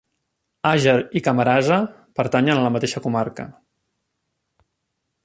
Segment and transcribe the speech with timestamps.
[0.69, 1.77] Àger i Camarasa
[2.21, 3.49] pertanyen a la mateixa comarca.